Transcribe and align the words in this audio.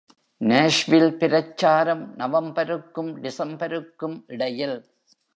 Nashville 0.41 1.11
பிரச்சாரம் 1.17 2.01
நவம்பருக்கும் 2.17 3.11
டிசம்பருக்கும் 3.17 4.23
இடையில். 4.27 4.75